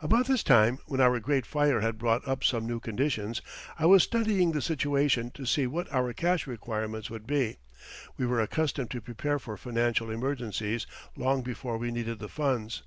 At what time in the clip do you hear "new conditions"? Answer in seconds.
2.68-3.42